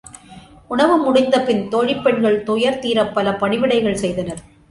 [0.67, 4.41] உணவு முடிந்தபின் தோழிப் பெண்கள் துயர்தீரப் பல பணிவிடைகள் செய்தனர்.